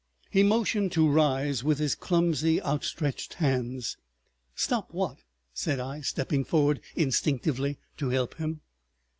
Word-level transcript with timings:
He 0.31 0.41
motioned 0.41 0.91
to 0.93 1.07
rise 1.07 1.63
with 1.63 1.77
his 1.77 1.93
clumsy 1.93 2.59
outstretched 2.63 3.35
hands. 3.35 3.97
"Stop 4.55 4.91
what?" 4.95 5.17
said 5.53 5.79
I, 5.79 6.01
stepping 6.01 6.43
forward 6.43 6.81
instinctively 6.95 7.77
to 7.97 8.09
help 8.09 8.37
him. 8.37 8.61